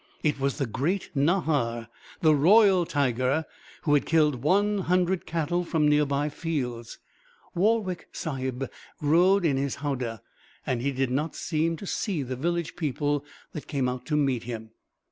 It 0.23 0.39
was 0.39 0.57
the 0.57 0.65
great 0.65 1.11
Nahar, 1.15 1.87
the 2.21 2.33
royal 2.33 2.87
tiger, 2.87 3.45
who 3.83 3.93
had 3.93 4.07
killed 4.07 4.41
one 4.41 4.79
hundred 4.79 5.27
cattle 5.27 5.63
from 5.63 5.87
near 5.87 6.07
by 6.07 6.27
fields. 6.27 6.97
Warwick 7.53 8.07
Sahib 8.11 8.67
rode 8.99 9.45
in 9.45 9.57
his 9.57 9.75
howdah, 9.75 10.23
and 10.65 10.81
he 10.81 10.91
did 10.91 11.11
not 11.11 11.35
seem 11.35 11.77
to 11.77 11.85
see 11.85 12.23
the 12.23 12.35
village 12.35 12.75
people 12.75 13.23
that 13.51 13.67
came 13.67 13.87
out 13.87 14.07
to 14.07 14.17
meet 14.17 14.41
him. 14.45 14.71